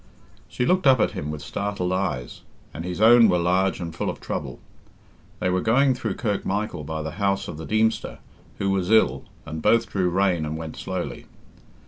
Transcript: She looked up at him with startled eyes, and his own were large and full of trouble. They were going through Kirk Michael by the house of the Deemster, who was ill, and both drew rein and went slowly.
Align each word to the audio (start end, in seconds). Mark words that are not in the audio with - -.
She 0.47 0.65
looked 0.65 0.87
up 0.87 0.99
at 0.99 1.11
him 1.11 1.29
with 1.29 1.43
startled 1.43 1.93
eyes, 1.93 2.41
and 2.73 2.83
his 2.83 2.99
own 2.99 3.29
were 3.29 3.37
large 3.37 3.79
and 3.79 3.93
full 3.93 4.09
of 4.09 4.19
trouble. 4.19 4.59
They 5.39 5.51
were 5.51 5.61
going 5.61 5.93
through 5.93 6.15
Kirk 6.15 6.43
Michael 6.43 6.83
by 6.83 7.03
the 7.03 7.11
house 7.21 7.47
of 7.47 7.57
the 7.57 7.67
Deemster, 7.67 8.17
who 8.57 8.71
was 8.71 8.89
ill, 8.89 9.25
and 9.45 9.61
both 9.61 9.85
drew 9.91 10.09
rein 10.09 10.43
and 10.43 10.57
went 10.57 10.75
slowly. 10.75 11.27